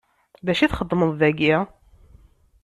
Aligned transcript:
D 0.45 0.47
acu 0.51 0.61
i 0.63 0.67
txeddmeḍ 0.67 1.11
dagi? 1.19 1.55